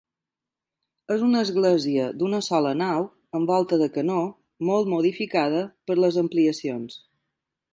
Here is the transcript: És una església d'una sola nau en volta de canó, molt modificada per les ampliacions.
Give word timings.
És 1.15 1.25
una 1.25 1.41
església 1.47 2.07
d'una 2.21 2.39
sola 2.47 2.71
nau 2.79 3.05
en 3.41 3.45
volta 3.51 3.79
de 3.83 3.91
canó, 3.99 4.17
molt 4.71 4.91
modificada 4.95 5.63
per 5.91 5.99
les 6.01 6.19
ampliacions. 6.27 6.99